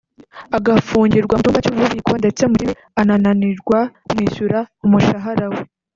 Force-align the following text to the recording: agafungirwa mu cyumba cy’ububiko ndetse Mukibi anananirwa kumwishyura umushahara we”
agafungirwa 0.57 1.33
mu 1.37 1.41
cyumba 1.43 1.61
cy’ububiko 1.63 2.11
ndetse 2.21 2.41
Mukibi 2.49 2.73
anananirwa 3.01 3.79
kumwishyura 4.07 4.59
umushahara 4.85 5.45
we” 5.53 5.61